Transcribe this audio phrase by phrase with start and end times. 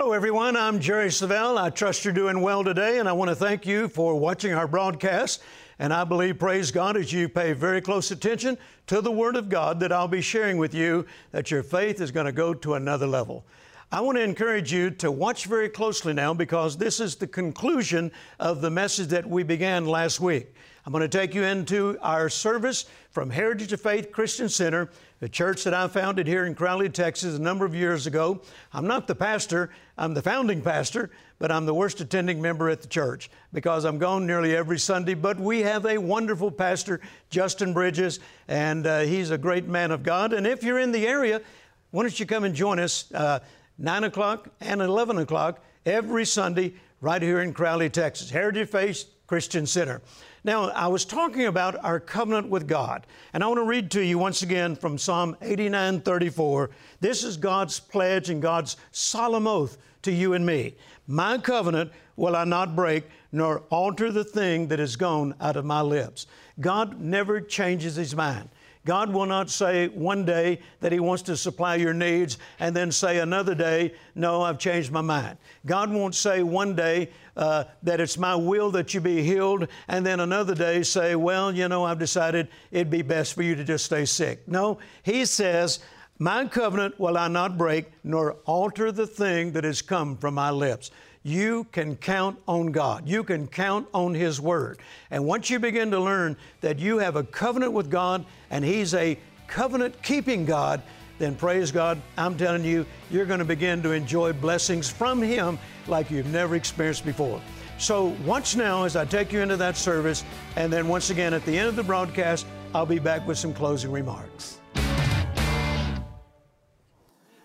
[0.00, 0.56] Hello, everyone.
[0.56, 1.58] I'm Jerry Savelle.
[1.58, 4.68] I trust you're doing well today, and I want to thank you for watching our
[4.68, 5.42] broadcast.
[5.80, 9.48] And I believe, praise God, as you pay very close attention to the Word of
[9.48, 12.74] God that I'll be sharing with you, that your faith is going to go to
[12.74, 13.44] another level.
[13.90, 18.12] I want to encourage you to watch very closely now because this is the conclusion
[18.38, 20.54] of the message that we began last week.
[20.88, 24.88] I'm going to take you into our service from Heritage of Faith Christian Center,
[25.20, 28.40] a church that I founded here in Crowley, Texas, a number of years ago.
[28.72, 32.80] I'm not the pastor, I'm the founding pastor, but I'm the worst attending member at
[32.80, 35.12] the church because I'm gone nearly every Sunday.
[35.12, 40.02] But we have a wonderful pastor, Justin Bridges, and uh, he's a great man of
[40.02, 40.32] God.
[40.32, 41.42] And if you're in the area,
[41.90, 43.40] why don't you come and join us uh,
[43.76, 46.72] 9 o'clock and 11 o'clock every Sunday
[47.02, 48.30] right here in Crowley, Texas.
[48.30, 50.00] Heritage of Faith Christian Center.
[50.44, 54.04] Now, I was talking about our covenant with God, and I want to read to
[54.04, 56.70] you once again from Psalm 89 34.
[57.00, 60.76] This is God's pledge and God's solemn oath to you and me.
[61.08, 65.64] My covenant will I not break, nor alter the thing that is gone out of
[65.64, 66.26] my lips.
[66.60, 68.48] God never changes his mind.
[68.84, 72.90] God will not say one day that He wants to supply your needs and then
[72.90, 75.38] say another day, no, I've changed my mind.
[75.66, 80.04] God won't say one day uh, that it's my will that you be healed and
[80.04, 83.64] then another day say, well, you know, I've decided it'd be best for you to
[83.64, 84.46] just stay sick.
[84.48, 85.80] No, He says,
[86.18, 90.50] my covenant will I not break, nor alter the thing that has come from my
[90.50, 90.90] lips
[91.22, 93.08] you can count on God.
[93.08, 94.78] You can count on His Word.
[95.10, 98.94] And once you begin to learn that you have a covenant with God and He's
[98.94, 100.82] a covenant keeping God,
[101.18, 105.58] then praise God, I'm telling you, you're going to begin to enjoy blessings from Him
[105.88, 107.40] like you've never experienced before.
[107.78, 110.24] So, watch now as I take you into that service,
[110.56, 113.54] and then once again at the end of the broadcast, I'll be back with some
[113.54, 114.58] closing remarks.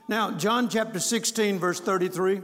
[0.09, 2.42] Now, John chapter 16, verse 33.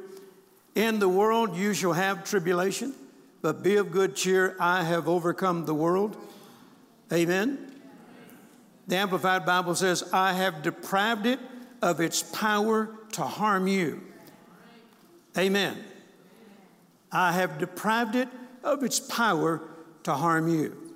[0.80, 2.94] In the world you shall have tribulation,
[3.42, 4.56] but be of good cheer.
[4.62, 6.16] I have overcome the world.
[7.12, 7.74] Amen.
[8.88, 11.42] The Amplified Bible says, I have deprived it
[11.82, 14.02] of its power to harm you.
[15.38, 15.84] Amen.
[17.12, 18.30] I have deprived it
[18.64, 19.62] of its power
[20.04, 20.96] to harm you.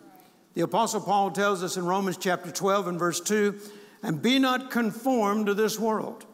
[0.53, 3.59] The Apostle Paul tells us in Romans chapter 12 and verse 2
[4.01, 6.25] and be not conformed to this world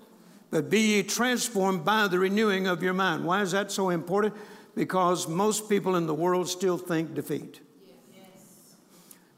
[0.52, 3.24] but be ye transformed by the renewing of your mind.
[3.24, 4.34] Why is that so important?
[4.76, 7.60] Because most people in the world still think defeat.
[7.86, 8.76] Yes.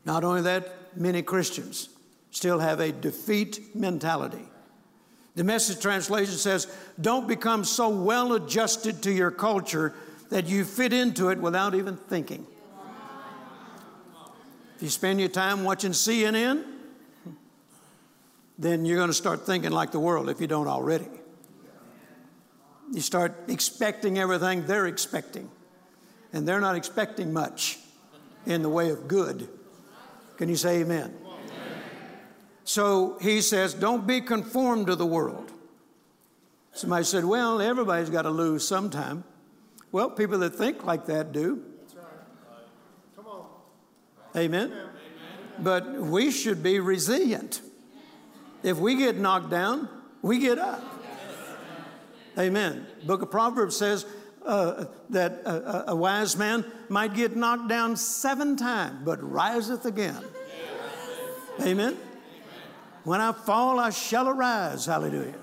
[0.06, 1.90] Not only that, many Christians
[2.32, 4.46] still have a defeat mentality.
[5.36, 9.94] The message translation says, Don't become so well adjusted to your culture
[10.30, 12.46] that you fit into it without even thinking.
[14.76, 16.66] If you spend your time watching CNN,
[18.58, 21.08] then you're going to start thinking like the world if you don't already.
[22.92, 25.50] You start expecting everything they're expecting,
[26.34, 27.80] and they're not expecting much
[28.46, 29.48] in the way of good.
[30.38, 31.14] Can you say amen?
[31.24, 31.42] amen?
[32.66, 35.52] So he says, Don't be conformed to the world.
[36.74, 39.24] Somebody said, Well, everybody's got to lose sometime.
[39.92, 41.64] Well, people that think like that do.
[43.16, 43.46] Come on.
[44.36, 44.72] Amen.
[44.72, 44.90] Amen.
[45.60, 47.62] But we should be resilient.
[48.64, 49.90] If we get knocked down,
[50.22, 50.84] we get up.
[52.38, 52.86] Amen.
[53.06, 54.06] Book of Proverbs says
[54.46, 60.24] uh, that a, a, wise man might get knocked down seven times, but riseth again.
[61.62, 61.98] Amen.
[63.04, 64.86] When I fall, I shall arise.
[64.86, 65.36] Hallelujah.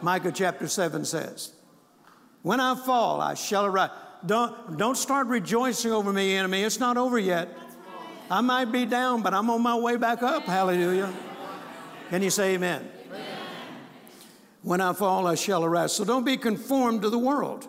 [0.00, 1.52] Micah chapter 7 says,
[2.42, 3.90] When I fall, I shall arise.
[4.24, 6.62] Don't, don't start rejoicing over me, enemy.
[6.62, 7.48] It's not over yet.
[8.30, 10.44] I might be down, but I'm on my way back up.
[10.44, 11.12] Hallelujah.
[12.10, 12.88] Can you say amen?
[13.06, 13.26] amen?
[14.62, 15.92] When I fall, I shall arise.
[15.92, 17.66] So don't be conformed to the world.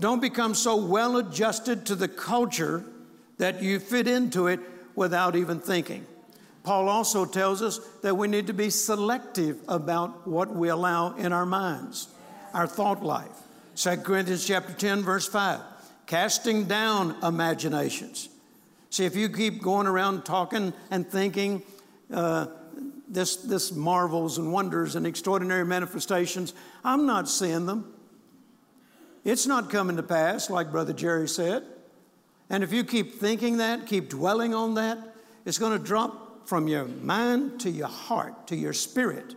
[0.00, 2.84] Don't become so well adjusted to the culture
[3.38, 4.60] that you fit into it
[4.94, 6.06] without even thinking.
[6.62, 11.32] Paul also tells us that we need to be selective about what we allow in
[11.32, 12.08] our minds,
[12.54, 13.30] our thought life.
[13.76, 15.60] 2 Corinthians chapter 10, verse 5,
[16.06, 18.30] casting down imaginations.
[18.88, 21.62] See, if you keep going around talking and thinking,
[22.12, 22.46] uh,
[23.08, 27.92] this, this marvels and wonders and extraordinary manifestations, I'm not seeing them.
[29.24, 31.64] It's not coming to pass, like Brother Jerry said.
[32.50, 34.98] And if you keep thinking that, keep dwelling on that,
[35.44, 39.34] it's going to drop from your mind to your heart, to your spirit.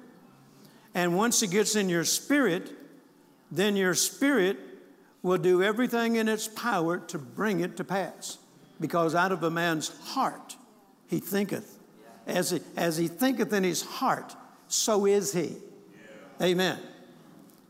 [0.93, 2.71] And once it gets in your spirit,
[3.51, 4.57] then your spirit
[5.21, 8.37] will do everything in its power to bring it to pass.
[8.79, 10.55] Because out of a man's heart
[11.07, 11.76] he thinketh
[12.27, 14.35] as he, as he thinketh in his heart,
[14.67, 15.55] so is he.
[16.39, 16.47] Yeah.
[16.47, 16.77] Amen.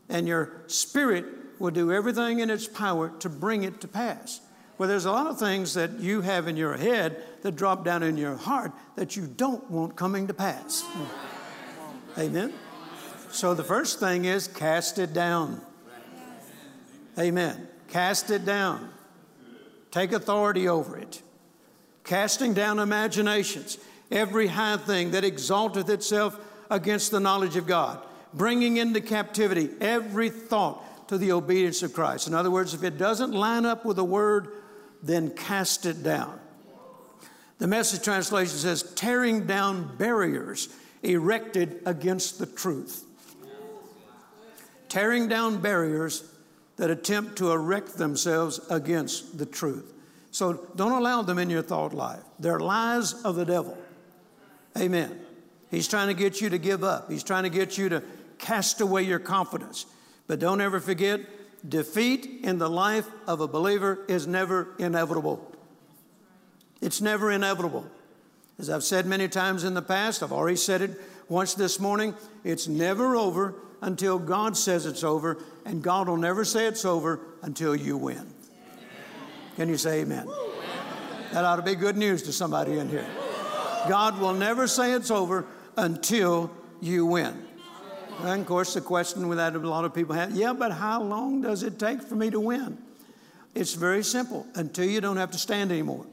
[0.08, 1.24] And your spirit
[1.58, 4.40] will do everything in its power to bring it to pass.
[4.76, 8.02] Well, there's a lot of things that you have in your head that drop down
[8.02, 10.84] in your heart that you don't want coming to pass.
[12.16, 12.52] Amen.
[13.30, 15.60] So the first thing is cast it down.
[17.18, 17.68] Amen.
[17.88, 18.90] Cast it down.
[19.90, 21.22] Take authority over it.
[22.04, 23.78] Casting down imaginations,
[24.10, 26.38] every high thing that exalteth itself
[26.70, 28.00] against the knowledge of God,
[28.34, 32.28] bringing into captivity every thought to the obedience of Christ.
[32.28, 34.52] In other words, if it doesn't line up with the word
[35.02, 36.38] then cast it down.
[37.58, 40.68] The message translation says, tearing down barriers
[41.02, 43.04] erected against the truth.
[44.88, 46.24] Tearing down barriers
[46.76, 49.92] that attempt to erect themselves against the truth.
[50.30, 52.22] So don't allow them in your thought life.
[52.38, 53.76] They're lies of the devil.
[54.78, 55.18] Amen.
[55.70, 58.02] He's trying to get you to give up, he's trying to get you to
[58.38, 59.86] cast away your confidence.
[60.26, 61.20] But don't ever forget
[61.68, 65.44] defeat in the life of a believer is never inevitable.
[66.80, 67.86] It's never inevitable.
[68.58, 72.14] As I've said many times in the past, I've already said it once this morning,
[72.44, 77.20] it's never over until God says it's over, and God will never say it's over
[77.42, 78.26] until you win.
[79.56, 80.28] Can you say amen?
[81.32, 83.06] That ought to be good news to somebody in here.
[83.88, 85.46] God will never say it's over
[85.76, 87.46] until you win.
[88.20, 91.42] And of course, the question that a lot of people have yeah, but how long
[91.42, 92.78] does it take for me to win?
[93.54, 96.06] It's very simple until you don't have to stand anymore.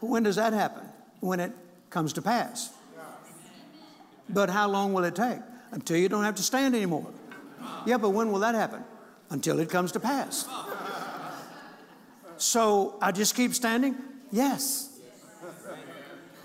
[0.00, 0.84] When does that happen?
[1.20, 1.52] When it
[1.90, 2.72] comes to pass.
[4.28, 5.40] But how long will it take?
[5.72, 7.06] Until you don't have to stand anymore.
[7.86, 8.84] Yeah, but when will that happen?
[9.28, 10.48] Until it comes to pass.
[12.36, 13.96] So I just keep standing?
[14.30, 14.89] Yes.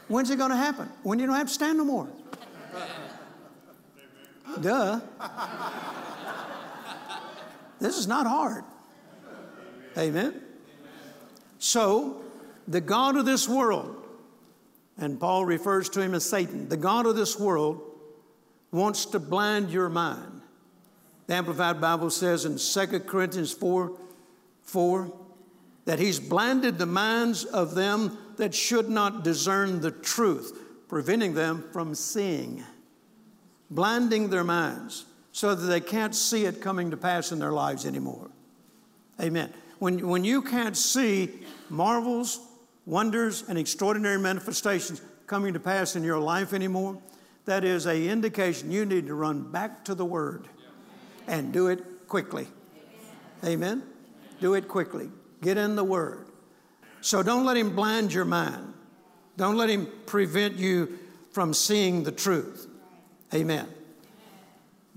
[0.07, 0.89] When's it going to happen?
[1.03, 2.07] When you don't have to stand no more.
[4.61, 4.99] Duh.
[7.79, 8.63] This is not hard.
[9.97, 10.41] Amen.
[11.59, 12.21] So,
[12.67, 14.03] the God of this world,
[14.97, 17.81] and Paul refers to him as Satan, the God of this world
[18.71, 20.41] wants to blind your mind.
[21.27, 23.97] The Amplified Bible says in 2 Corinthians 4
[24.63, 25.13] 4
[25.85, 31.63] that he's blinded the minds of them that should not discern the truth, preventing them
[31.71, 32.63] from seeing
[33.69, 37.85] blinding their minds so that they can't see it coming to pass in their lives
[37.85, 38.29] anymore.
[39.21, 39.53] Amen.
[39.79, 41.31] When, when you can't see
[41.69, 42.39] marvels,
[42.85, 47.01] wonders, and extraordinary manifestations coming to pass in your life anymore,
[47.45, 50.47] that is a indication you need to run back to the Word
[51.27, 52.47] and do it quickly.
[53.43, 53.83] Amen.
[54.39, 55.09] Do it quickly.
[55.41, 56.27] Get in the Word.
[57.05, 58.73] So don't let him blind your mind.
[59.37, 60.97] Don't let him prevent you
[61.33, 62.67] from seeing the truth.
[63.31, 63.67] Amen.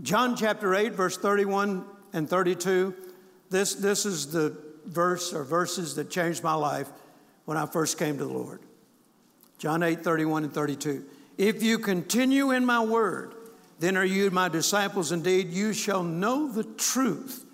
[0.00, 1.84] John chapter 8, verse 31
[2.14, 2.94] and 32.
[3.50, 4.56] This, this is the
[4.86, 6.88] verse or verses that changed my life
[7.44, 8.62] when I first came to the Lord.
[9.58, 11.04] John 8, 31 and 32.
[11.36, 13.34] If you continue in my word,
[13.80, 15.50] then are you my disciples indeed.
[15.50, 17.44] You shall know the truth,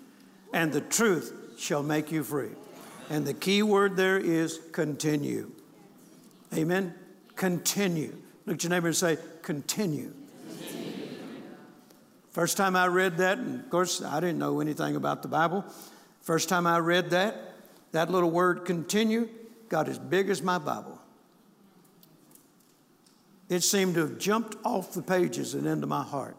[0.53, 2.51] and the truth shall make you free.
[3.09, 5.51] And the key word there is continue.
[6.53, 6.93] Amen?
[7.35, 8.15] Continue.
[8.45, 10.13] Look at your neighbor and say, continue.
[12.31, 15.63] First time I read that, and of course, I didn't know anything about the Bible.
[16.21, 17.35] First time I read that,
[17.91, 19.29] that little word continue
[19.69, 20.99] got as big as my Bible.
[23.47, 26.35] It seemed to have jumped off the pages and into my heart.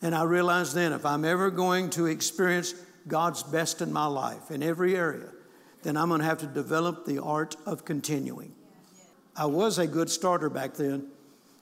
[0.00, 2.74] And I realized then if I'm ever going to experience
[3.08, 5.28] God's best in my life in every area,
[5.82, 8.54] then I'm going to have to develop the art of continuing.
[9.36, 11.08] I was a good starter back then,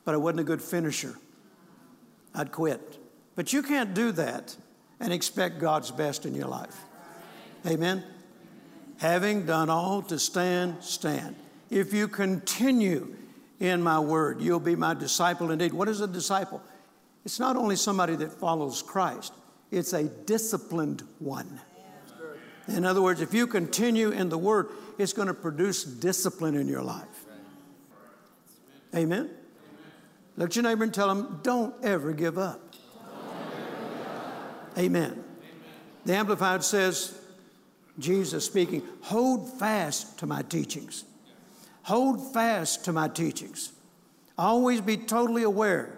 [0.05, 1.17] but I wasn't a good finisher.
[2.35, 2.99] I'd quit.
[3.37, 4.57] But you can't do that
[5.01, 6.77] and expect God's best in your life.
[7.67, 8.05] Amen?
[8.99, 11.37] Having done all to stand, stand.
[11.71, 13.17] If you continue
[13.59, 15.73] in my word, you'll be my disciple indeed.
[15.73, 16.63] What is a disciple?
[17.25, 19.33] It's not only somebody that follows Christ,
[19.71, 21.61] it's a disciplined one.
[22.69, 24.69] In other words, if you continue in the word,
[24.99, 27.25] it's going to produce discipline in your life.
[28.95, 29.31] Amen?
[30.37, 32.61] Look at your neighbor and tell him, don't ever give up.
[34.79, 35.23] Amen.
[36.05, 37.19] The Amplified says,
[37.99, 41.05] Jesus speaking, hold fast to my teachings.
[41.83, 43.73] Hold fast to my teachings.
[44.37, 45.97] Always be totally aware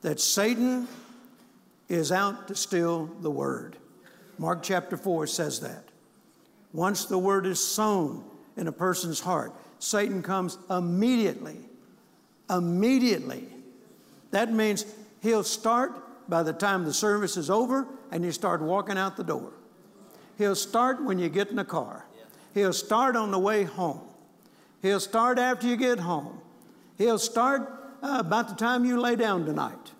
[0.00, 0.88] that Satan
[1.88, 3.76] is out to steal the word.
[4.38, 5.84] Mark chapter 4 says that.
[6.72, 8.24] Once the word is sown
[8.56, 11.58] in a person's heart, Satan comes immediately,
[12.50, 13.48] immediately
[14.34, 14.84] that means
[15.22, 19.22] he'll start by the time the service is over and you start walking out the
[19.22, 19.52] door.
[20.38, 22.04] He'll start when you get in the car.
[22.52, 24.00] He'll start on the way home.
[24.82, 26.40] He'll start after you get home.
[26.98, 29.92] He'll start uh, about the time you lay down tonight.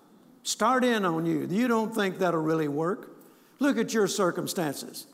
[0.45, 1.47] Start in on you.
[1.49, 3.17] You don't think that'll really work.
[3.57, 5.07] Look at your circumstances.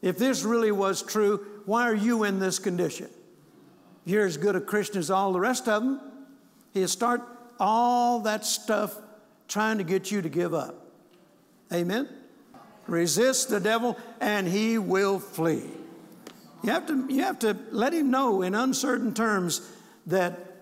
[0.00, 3.10] If this really was true, why are you in this condition?
[4.06, 6.00] You're as good a Christian as all the rest of them.
[6.72, 7.20] He'll start
[7.60, 8.96] all that stuff
[9.48, 10.86] trying to get you to give up.
[11.70, 12.08] Amen?
[12.86, 15.64] Resist the devil and he will flee.
[16.62, 19.70] You have to, you have to let him know in uncertain terms
[20.06, 20.54] that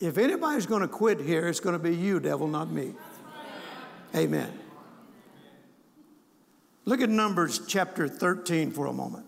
[0.00, 2.94] if anybody's going to quit here, it's going to be you, devil, not me.
[4.14, 4.52] Amen.
[6.84, 9.26] Look at Numbers chapter 13 for a moment.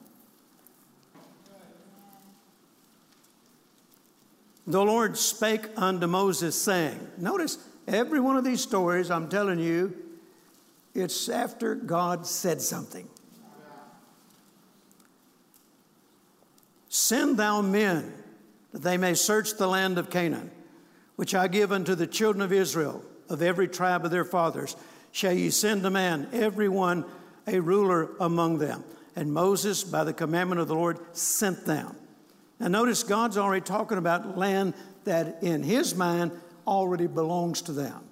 [4.66, 9.94] The Lord spake unto Moses, saying, Notice every one of these stories, I'm telling you,
[10.94, 13.08] it's after God said something.
[16.88, 18.12] Send thou men
[18.72, 20.50] that they may search the land of Canaan,
[21.16, 24.76] which I give unto the children of Israel, of every tribe of their fathers.
[25.12, 27.04] Shall ye send a man, every one
[27.46, 28.84] a ruler among them?
[29.14, 31.96] And Moses, by the commandment of the Lord, sent them.
[32.60, 36.32] Now, notice God's already talking about land that in his mind
[36.66, 38.02] already belongs to them.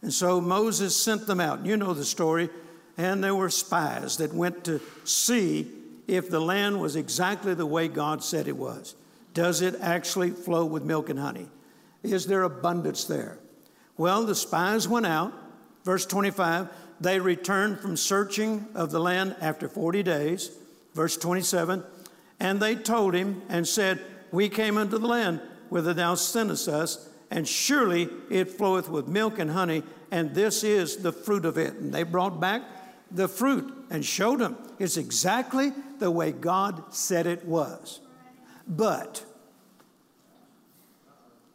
[0.00, 1.64] And so Moses sent them out.
[1.64, 2.50] You know the story.
[2.96, 5.70] And there were spies that went to see
[6.06, 8.94] if the land was exactly the way God said it was.
[9.32, 11.48] Does it actually flow with milk and honey?
[12.02, 13.38] Is there abundance there?
[13.96, 15.32] Well, the spies went out.
[15.84, 16.68] Verse 25,
[17.00, 20.50] they returned from searching of the land after 40 days.
[20.94, 21.82] Verse 27,
[22.38, 27.08] and they told him and said, We came into the land whither thou sentest us,
[27.30, 31.74] and surely it floweth with milk and honey, and this is the fruit of it.
[31.74, 32.62] And they brought back
[33.10, 38.00] the fruit and showed him it's exactly the way God said it was.
[38.68, 39.24] But,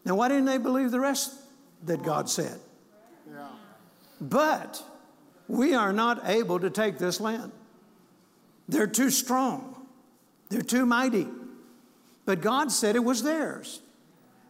[0.04, 1.34] now why didn't they believe the rest
[1.86, 2.60] that God said?
[4.20, 4.84] But
[5.48, 7.52] we are not able to take this land.
[8.68, 9.88] They're too strong.
[10.50, 11.28] They're too mighty.
[12.26, 13.82] But God said it was theirs.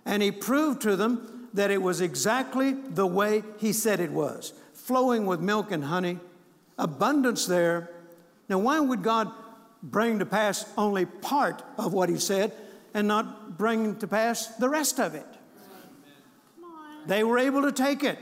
[0.06, 4.54] And He proved to them that it was exactly the way He said it was
[4.74, 6.18] flowing with milk and honey,
[6.78, 7.92] abundance there.
[8.48, 9.30] Now, why would God
[9.84, 12.54] bring to pass only part of what He said
[12.94, 15.28] and not bring to pass the rest of it?
[17.08, 18.20] They were able to take it,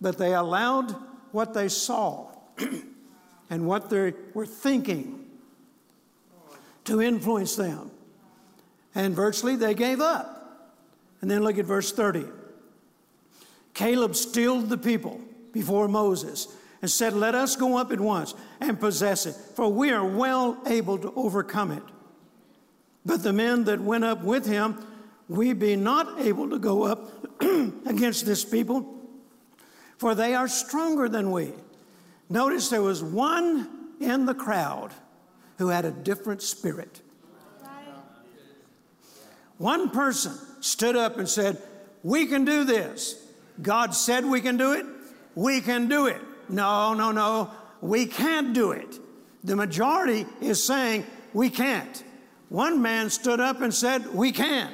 [0.00, 0.94] but they allowed
[1.32, 2.28] what they saw
[3.50, 5.26] and what they were thinking
[6.84, 7.90] to influence them.
[8.94, 10.34] And virtually they gave up.
[11.20, 12.24] And then look at verse 30.
[13.74, 15.20] Caleb stilled the people
[15.52, 16.48] before Moses
[16.82, 20.58] and said, Let us go up at once and possess it, for we are well
[20.66, 21.82] able to overcome it.
[23.04, 24.84] But the men that went up with him,
[25.28, 27.42] we be not able to go up
[27.86, 29.00] against this people,
[29.98, 31.52] for they are stronger than we.
[32.30, 33.68] Notice there was one
[34.00, 34.92] in the crowd
[35.58, 37.02] who had a different spirit.
[39.58, 41.60] One person stood up and said,
[42.02, 43.26] We can do this.
[43.60, 44.86] God said we can do it.
[45.34, 46.20] We can do it.
[46.48, 47.50] No, no, no.
[47.80, 48.98] We can't do it.
[49.42, 52.04] The majority is saying we can't.
[52.48, 54.72] One man stood up and said, We can.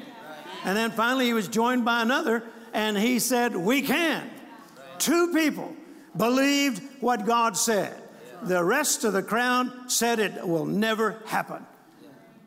[0.65, 2.43] And then finally he was joined by another
[2.73, 4.31] and he said, We can.
[4.99, 5.75] Two people
[6.17, 7.95] believed what God said.
[8.43, 11.65] The rest of the crowd said it will never happen.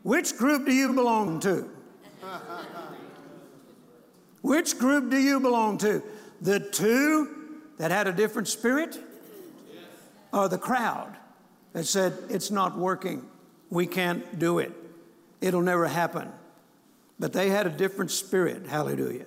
[0.03, 1.69] Which group do you belong to?
[4.41, 6.01] Which group do you belong to?
[6.41, 8.97] The two that had a different spirit?
[10.31, 11.15] Or the crowd
[11.73, 13.25] that said, it's not working,
[13.69, 14.71] we can't do it,
[15.41, 16.31] it'll never happen?
[17.19, 19.25] But they had a different spirit, hallelujah.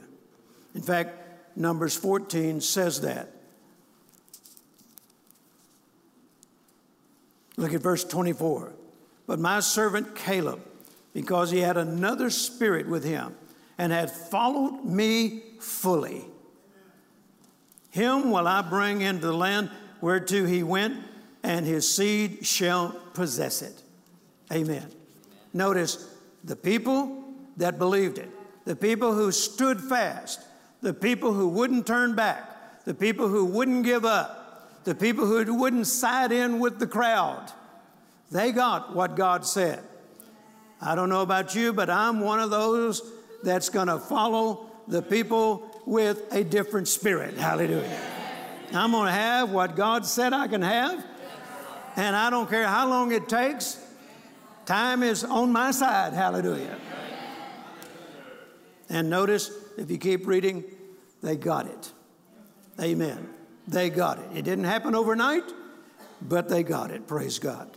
[0.74, 1.16] In fact,
[1.56, 3.30] Numbers 14 says that.
[7.56, 8.72] Look at verse 24.
[9.26, 10.60] But my servant Caleb,
[11.12, 13.34] because he had another spirit with him
[13.76, 16.24] and had followed me fully,
[17.90, 19.70] him will I bring into the land
[20.00, 21.02] whereto he went,
[21.42, 23.82] and his seed shall possess it.
[24.52, 24.86] Amen.
[25.52, 26.08] Notice
[26.44, 27.19] the people
[27.56, 28.30] that believed it,
[28.64, 30.40] the people who stood fast,
[30.82, 35.54] the people who wouldn't turn back, the people who wouldn't give up, the people who
[35.54, 37.52] wouldn't side in with the crowd,
[38.30, 39.82] they got what God said.
[40.80, 43.02] I don't know about you, but I'm one of those
[43.42, 47.36] that's going to follow the people with a different spirit.
[47.36, 48.00] Hallelujah.
[48.72, 51.04] I'm going to have what God said I can have.
[51.96, 53.84] And I don't care how long it takes.
[54.64, 56.12] Time is on my side.
[56.12, 56.76] Hallelujah.
[58.90, 60.64] And notice, if you keep reading,
[61.22, 61.92] they got it.
[62.80, 63.28] Amen.
[63.68, 64.36] They got it.
[64.36, 65.44] It didn't happen overnight,
[66.20, 67.06] but they got it.
[67.06, 67.70] Praise God.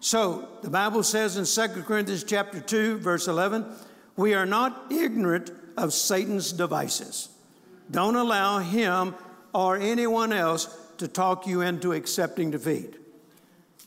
[0.00, 3.66] So the Bible says in 2 Corinthians chapter 2, verse 11,
[4.16, 7.30] we are not ignorant of Satan's devices.
[7.90, 9.14] Don't allow him
[9.52, 12.94] or anyone else to talk you into accepting defeat.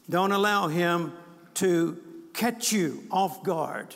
[0.10, 1.14] Don't allow him
[1.56, 1.98] to
[2.34, 3.96] catch you off guard.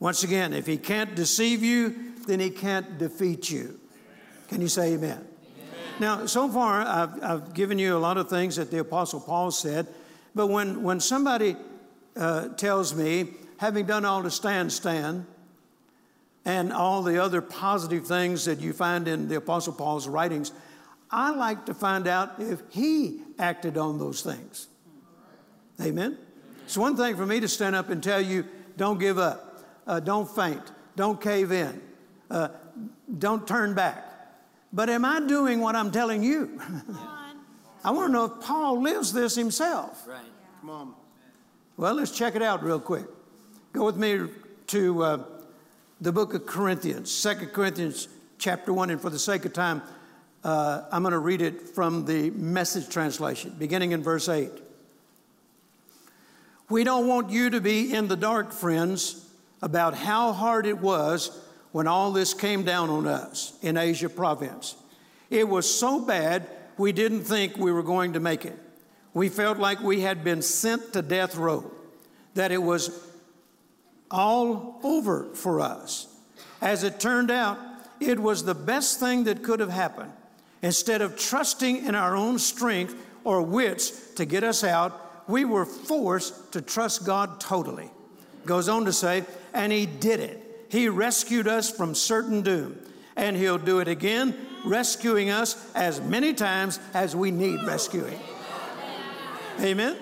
[0.00, 1.94] Once again, if he can't deceive you,
[2.26, 3.78] then he can't defeat you.
[4.48, 5.12] Can you say amen?
[5.12, 5.24] amen.
[6.00, 9.50] Now, so far, I've, I've, given you a lot of things that the Apostle Paul
[9.50, 9.86] said,
[10.34, 11.54] but when, when somebody
[12.16, 13.28] uh, tells me,
[13.58, 15.26] having done all to stand, stand,
[16.46, 20.52] and all the other positive things that you find in the Apostle Paul's writings,
[21.10, 24.68] I like to find out if he acted on those things.
[25.80, 26.16] Amen?
[26.64, 29.49] It's one thing for me to stand up and tell you, don't give up,
[29.90, 30.62] uh, don't faint,
[30.94, 31.82] don't cave in,
[32.30, 32.48] uh,
[33.18, 34.06] don't turn back.
[34.72, 36.60] But am I doing what I'm telling you?
[37.84, 40.06] I want to know if Paul lives this himself.
[40.06, 40.20] Right.
[40.60, 40.94] Come on.
[41.76, 43.06] Well, let's check it out real quick.
[43.72, 44.28] Go with me
[44.68, 45.24] to uh,
[46.00, 48.06] the book of Corinthians, Second Corinthians
[48.38, 49.82] chapter 1, and for the sake of time,
[50.44, 54.50] uh, I'm going to read it from the message translation, beginning in verse 8.
[56.68, 59.26] We don't want you to be in the dark, friends,
[59.62, 61.38] about how hard it was
[61.72, 64.74] when all this came down on us in Asia province.
[65.28, 68.58] It was so bad, we didn't think we were going to make it.
[69.14, 71.70] We felt like we had been sent to death row,
[72.34, 73.06] that it was
[74.10, 76.08] all over for us.
[76.60, 77.58] As it turned out,
[78.00, 80.12] it was the best thing that could have happened.
[80.62, 82.94] Instead of trusting in our own strength
[83.24, 87.90] or wits to get us out, we were forced to trust God totally.
[88.46, 90.66] Goes on to say, and He did it.
[90.68, 92.78] He rescued us from certain doom,
[93.16, 98.18] and He'll do it again, rescuing us as many times as we need rescuing.
[99.60, 99.96] Amen.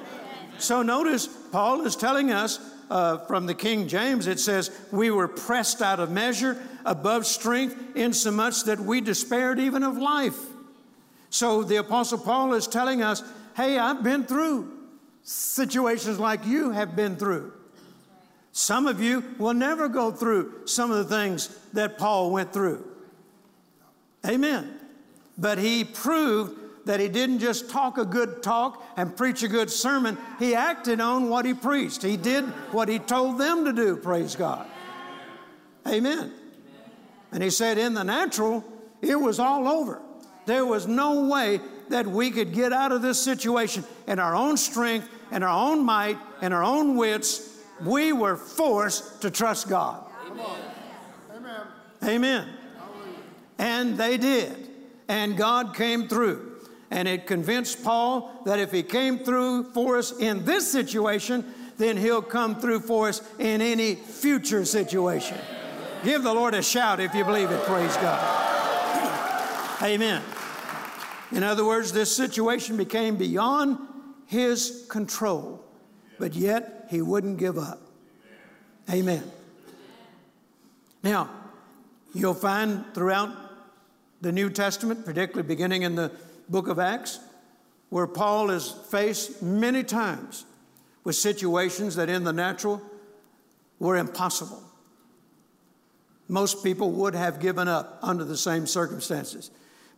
[0.58, 2.58] So notice Paul is telling us
[2.90, 7.96] uh, from the King James, it says, We were pressed out of measure, above strength,
[7.96, 10.38] insomuch that we despaired even of life.
[11.30, 13.22] So the Apostle Paul is telling us,
[13.56, 14.72] Hey, I've been through
[15.22, 17.52] situations like you have been through.
[18.58, 22.84] Some of you will never go through some of the things that Paul went through.
[24.26, 24.80] Amen.
[25.38, 29.70] But he proved that he didn't just talk a good talk and preach a good
[29.70, 32.02] sermon, he acted on what he preached.
[32.02, 34.66] He did what he told them to do, praise God.
[35.86, 36.32] Amen.
[37.30, 38.64] And he said, in the natural,
[39.00, 40.02] it was all over.
[40.46, 44.56] There was no way that we could get out of this situation in our own
[44.56, 47.47] strength, in our own might, in our own wits.
[47.84, 50.04] We were forced to trust God.
[50.30, 51.66] Amen.
[52.02, 52.48] Amen.
[53.58, 54.68] And they did.
[55.08, 56.56] And God came through.
[56.90, 61.44] And it convinced Paul that if he came through for us in this situation,
[61.76, 65.38] then he'll come through for us in any future situation.
[66.04, 67.62] Give the Lord a shout if you believe it.
[67.64, 69.82] Praise God.
[69.82, 70.22] Amen.
[71.32, 73.78] In other words, this situation became beyond
[74.26, 75.64] his control,
[76.18, 77.80] but yet he wouldn't give up.
[78.90, 79.22] Amen.
[81.02, 81.30] Now,
[82.14, 83.34] you'll find throughout
[84.20, 86.10] the New Testament, particularly beginning in the
[86.48, 87.20] book of Acts,
[87.90, 90.44] where Paul is faced many times
[91.04, 92.82] with situations that in the natural
[93.78, 94.62] were impossible.
[96.28, 99.50] Most people would have given up under the same circumstances.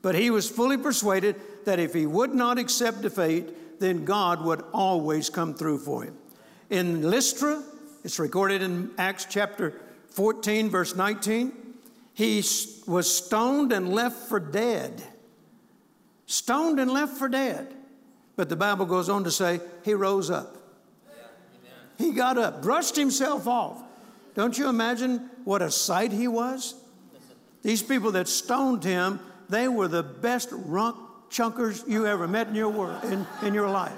[0.02, 3.48] But he was fully persuaded that if he would not accept defeat,
[3.80, 6.16] then God would always come through for him.
[6.70, 7.62] In Lystra,
[8.04, 11.52] it's recorded in Acts chapter 14, verse 19,
[12.14, 12.44] he
[12.86, 15.02] was stoned and left for dead
[16.30, 17.74] stoned and left for dead.
[18.36, 20.56] But the Bible goes on to say he rose up.
[21.98, 23.82] He got up, brushed himself off.
[24.34, 26.74] Don't you imagine what a sight he was?
[27.62, 32.54] These people that stoned him, they were the best rock chunkers you ever met in
[32.54, 33.92] your world, in, in your life.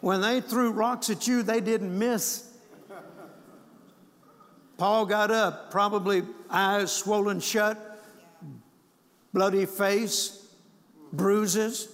[0.00, 2.44] When they threw rocks at you, they didn't miss.
[4.76, 7.76] Paul got up, probably eyes swollen shut,
[9.32, 10.46] bloody face,
[11.12, 11.88] bruises,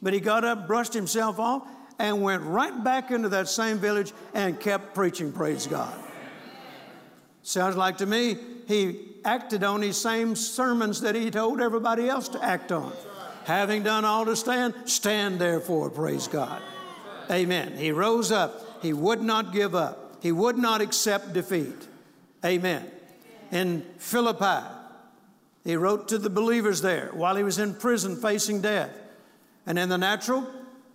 [0.00, 1.66] but he got up, brushed himself off,
[1.98, 5.92] and went right back into that same village and kept preaching, praise God.
[7.42, 8.38] Sounds like to me
[8.68, 12.92] he acted on these same sermons that he told everybody else to act on.
[13.44, 16.62] Having done all to stand, stand therefore, praise God.
[17.30, 17.76] Amen.
[17.76, 18.82] He rose up.
[18.82, 20.16] He would not give up.
[20.22, 21.88] He would not accept defeat.
[22.44, 22.90] Amen.
[23.50, 24.66] In Philippi,
[25.64, 28.90] he wrote to the believers there while he was in prison facing death.
[29.66, 30.48] And in the natural,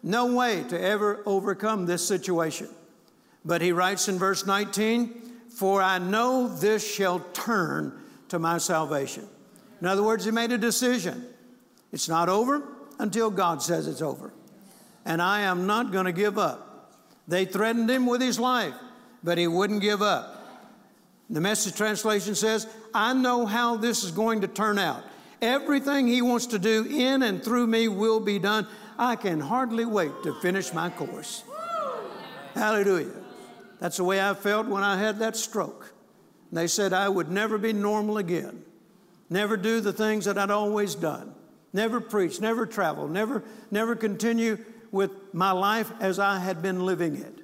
[0.03, 2.69] no way to ever overcome this situation.
[3.43, 9.27] But he writes in verse 19, For I know this shall turn to my salvation.
[9.81, 11.25] In other words, he made a decision.
[11.95, 12.61] It's not over
[12.99, 14.33] until God says it's over.
[15.05, 16.91] And I am not going to give up.
[17.25, 18.73] They threatened him with his life,
[19.23, 20.43] but he wouldn't give up.
[21.29, 25.05] The message translation says, I know how this is going to turn out.
[25.41, 28.67] Everything he wants to do in and through me will be done.
[28.99, 31.45] I can hardly wait to finish my course.
[32.55, 33.23] Hallelujah.
[33.79, 35.93] That's the way I felt when I had that stroke.
[36.51, 38.65] They said I would never be normal again,
[39.29, 41.33] never do the things that I'd always done,
[41.75, 44.57] never preach, never travel, never, never continue
[44.91, 47.39] with my life as I had been living it.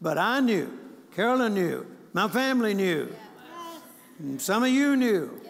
[0.00, 0.70] But I knew,
[1.16, 3.08] Carolyn knew, my family knew,
[4.36, 5.40] some of you knew,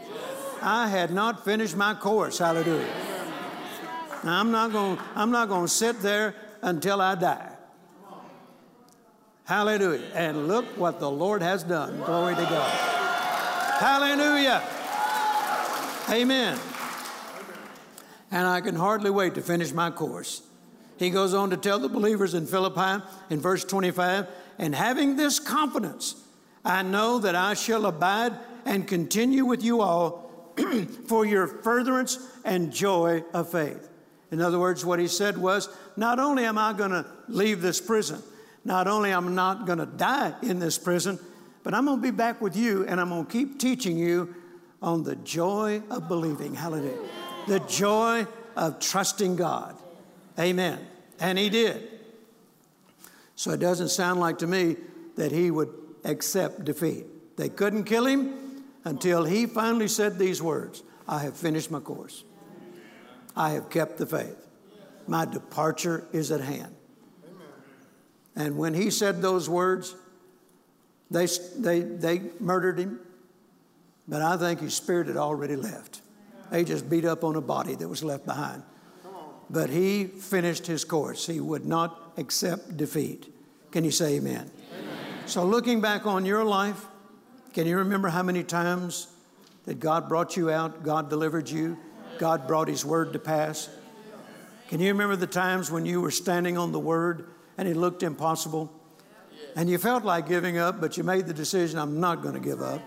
[0.62, 2.38] I had not finished my course.
[2.38, 2.87] Hallelujah.
[4.22, 7.50] I'm not going I'm not going to sit there until I die.
[9.44, 10.05] Hallelujah.
[10.14, 11.96] And look what the Lord has done.
[12.05, 12.70] Glory to God.
[13.81, 14.62] Hallelujah.
[16.11, 16.59] Amen.
[18.31, 20.43] And I can hardly wait to finish my course.
[20.99, 24.27] He goes on to tell the believers in Philippi in verse 25,
[24.59, 26.14] and having this confidence,
[26.64, 28.35] I know that I shall abide
[28.66, 30.53] and continue with you all
[31.07, 33.88] for your furtherance and joy of faith.
[34.31, 37.81] In other words, what he said was, not only am I going to leave this
[37.81, 38.23] prison,
[38.64, 41.19] not only am I'm not going to die in this prison,
[41.62, 44.35] but I'm going to be back with you and I'm going to keep teaching you
[44.83, 46.55] on the joy of believing.
[46.55, 46.99] Hallelujah.
[47.46, 48.26] The joy
[48.57, 49.76] of trusting God.
[50.38, 50.79] Amen.
[51.18, 51.88] And he did.
[53.37, 54.76] So it doesn't sound like to me
[55.16, 55.72] that he would
[56.05, 57.07] accept defeat.
[57.37, 62.24] They couldn't kill him until he finally said these words I have finished my course.
[63.37, 64.46] I have kept the faith.
[65.07, 66.74] My departure is at hand.
[68.37, 69.96] And when he said those words,
[71.11, 71.26] they,
[71.59, 73.00] they, they murdered him.
[74.07, 76.03] But I think his spirit had already left.
[76.51, 78.63] They just beat up on a body that was left behind.
[79.49, 81.27] But he finished his course.
[81.27, 83.33] He would not accept defeat.
[83.73, 84.51] Can you say amen?
[84.73, 84.99] amen?
[85.27, 86.87] So, looking back on your life,
[87.53, 89.09] can you remember how many times
[89.65, 91.77] that God brought you out, God delivered you,
[92.19, 93.69] God brought His word to pass?
[94.69, 97.27] Can you remember the times when you were standing on the word
[97.61, 98.73] and it looked impossible.
[99.55, 102.41] And you felt like giving up, but you made the decision, I'm not going to
[102.41, 102.81] give up.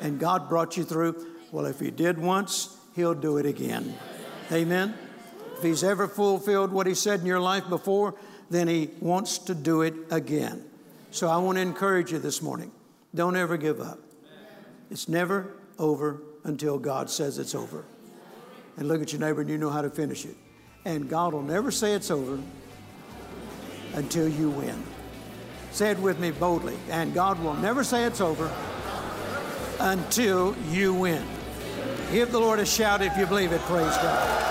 [0.00, 1.26] And God brought you through.
[1.50, 3.94] Well, if He did once, He'll do it again.
[4.50, 4.92] Amen.
[5.56, 8.16] If He's ever fulfilled what He said in your life before,
[8.50, 10.64] then He wants to do it again.
[11.12, 12.72] So I want to encourage you this morning
[13.14, 14.00] don't ever give up.
[14.90, 17.84] It's never over until God says it's over.
[18.76, 20.34] And look at your neighbor and you know how to finish it.
[20.84, 22.42] And God will never say it's over
[23.94, 24.82] until you win.
[25.70, 26.76] Say it with me boldly.
[26.90, 28.52] And God will never say it's over
[29.78, 31.24] until you win.
[32.10, 33.60] Give the Lord a shout if you believe it.
[33.62, 34.44] Praise God.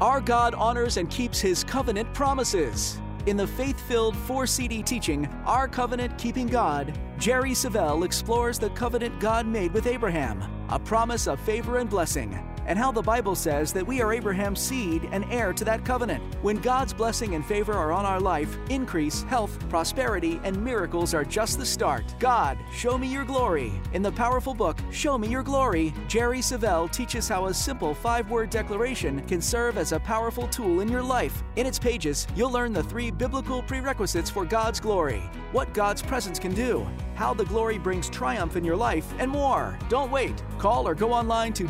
[0.00, 3.00] Our God honors and keeps his covenant promises.
[3.26, 8.68] In the faith filled 4 CD teaching, Our Covenant Keeping God, Jerry Savelle explores the
[8.70, 13.34] covenant God made with Abraham, a promise of favor and blessing and how the Bible
[13.34, 16.22] says that we are Abraham's seed and heir to that covenant.
[16.42, 21.24] When God's blessing and favor are on our life, increase, health, prosperity, and miracles are
[21.24, 22.14] just the start.
[22.18, 23.72] God, show me your glory.
[23.92, 28.30] In the powerful book, Show Me Your Glory, Jerry Savelle teaches how a simple five
[28.30, 31.42] word declaration can serve as a powerful tool in your life.
[31.56, 35.22] In its pages, you'll learn the three biblical prerequisites for God's glory,
[35.52, 39.78] what God's presence can do, how the glory brings triumph in your life, and more.
[39.88, 40.42] Don't wait.
[40.58, 41.68] Call or go online to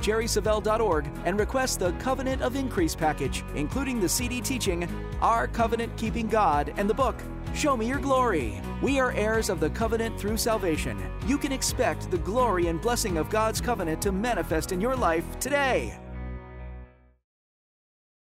[0.84, 4.86] and request the Covenant of Increase package, including the CD teaching,
[5.22, 7.16] Our Covenant Keeping God, and the book,
[7.54, 8.60] Show Me Your Glory.
[8.82, 11.02] We are heirs of the covenant through salvation.
[11.26, 15.24] You can expect the glory and blessing of God's covenant to manifest in your life
[15.40, 15.98] today.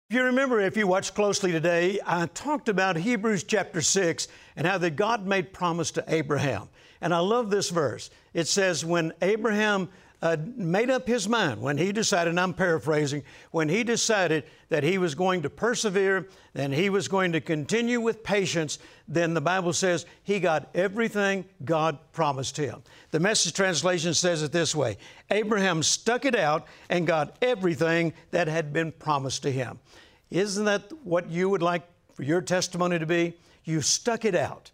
[0.08, 4.66] If you remember, if you watched closely today, I talked about Hebrews chapter 6 and
[4.66, 6.70] how that God made promise to Abraham.
[7.02, 8.08] And I love this verse.
[8.32, 9.90] It says, When Abraham
[10.24, 14.82] uh, made up his mind when he decided, and I'm paraphrasing, when he decided that
[14.82, 19.42] he was going to persevere and he was going to continue with patience, then the
[19.42, 22.82] Bible says he got everything God promised him.
[23.10, 24.96] The message translation says it this way
[25.30, 29.78] Abraham stuck it out and got everything that had been promised to him.
[30.30, 31.82] Isn't that what you would like
[32.14, 33.36] for your testimony to be?
[33.64, 34.70] You stuck it out.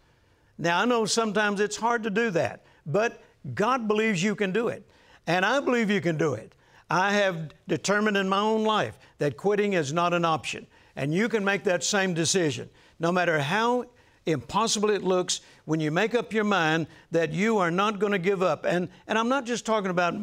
[0.57, 3.21] Now, I know sometimes it's hard to do that, but
[3.53, 4.87] God believes you can do it.
[5.27, 6.53] And I believe you can do it.
[6.89, 10.67] I have determined in my own life that quitting is not an option.
[10.95, 12.69] And you can make that same decision.
[12.99, 13.85] No matter how
[14.25, 18.19] impossible it looks, when you make up your mind that you are not going to
[18.19, 18.65] give up.
[18.65, 20.13] And, and I'm not just talking about,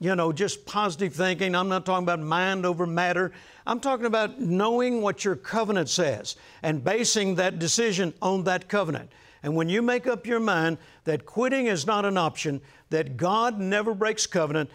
[0.00, 1.54] you know, just positive thinking.
[1.54, 3.32] I'm not talking about mind over matter.
[3.66, 9.10] I'm talking about knowing what your covenant says and basing that decision on that covenant.
[9.42, 13.58] And when you make up your mind that quitting is not an option, that God
[13.58, 14.70] never breaks covenant,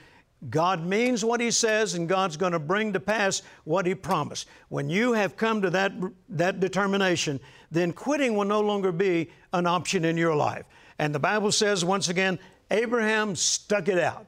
[0.50, 4.48] God means what He says, and God's going to bring to pass what He promised.
[4.70, 5.94] When you have come to that,
[6.30, 7.40] that determination,
[7.72, 10.66] then quitting will no longer be an option in your life.
[11.00, 12.40] And the Bible says, once again,
[12.72, 14.28] Abraham stuck it out.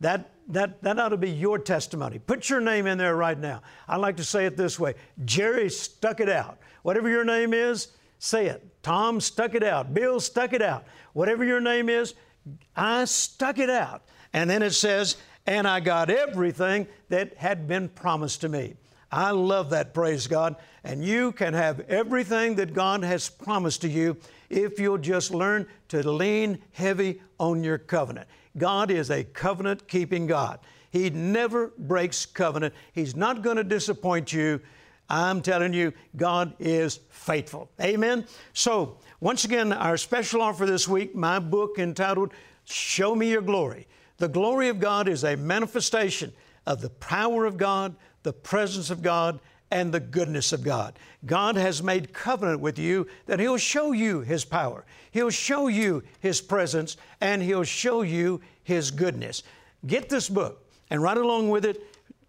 [0.00, 2.18] That, that, that ought to be your testimony.
[2.18, 3.62] Put your name in there right now.
[3.86, 6.58] I like to say it this way Jerry stuck it out.
[6.82, 8.66] Whatever your name is, say it.
[8.82, 9.94] Tom stuck it out.
[9.94, 10.84] Bill stuck it out.
[11.12, 12.14] Whatever your name is,
[12.74, 14.02] I stuck it out.
[14.32, 15.16] And then it says,
[15.46, 18.74] and I got everything that had been promised to me.
[19.10, 20.56] I love that, praise God.
[20.84, 24.16] And you can have everything that God has promised to you
[24.48, 28.26] if you'll just learn to lean heavy on your covenant.
[28.56, 30.60] God is a covenant keeping God.
[30.90, 32.74] He never breaks covenant.
[32.92, 34.60] He's not going to disappoint you.
[35.08, 37.70] I'm telling you, God is faithful.
[37.80, 38.26] Amen.
[38.52, 42.32] So, once again, our special offer this week, my book entitled
[42.64, 43.86] Show Me Your Glory.
[44.18, 46.32] The glory of God is a manifestation
[46.66, 50.98] of the power of God, the presence of God, and the goodness of God.
[51.24, 56.02] God has made covenant with you that He'll show you His power, He'll show you
[56.20, 59.42] His presence, and He'll show you His goodness.
[59.86, 61.82] Get this book and right along with it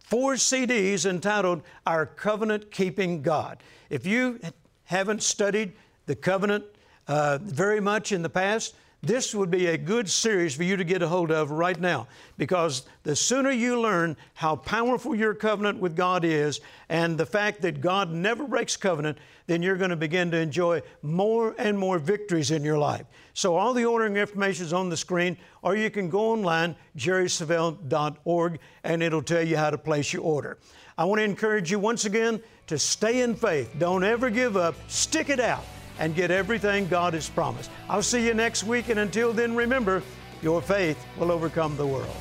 [0.03, 3.63] four CDs entitled Our Covenant Keeping God.
[3.89, 4.39] If you
[4.85, 5.73] haven't studied
[6.05, 6.65] the covenant
[7.07, 10.85] uh, very much in the past, this would be a good series for you to
[10.85, 15.79] get a hold of right now because the sooner you learn how powerful your covenant
[15.79, 19.97] with God is and the fact that God never breaks covenant, then you're going to
[19.97, 23.05] begin to enjoy more and more victories in your life.
[23.33, 28.59] So, all the ordering information is on the screen, or you can go online, jerrysavelle.org,
[28.85, 30.59] and it'll tell you how to place your order.
[30.97, 33.75] I want to encourage you once again to stay in faith.
[33.77, 35.65] Don't ever give up, stick it out
[35.99, 37.69] and get everything God has promised.
[37.89, 40.01] I'll see you next week, and until then, remember,
[40.41, 42.15] your faith will overcome the world.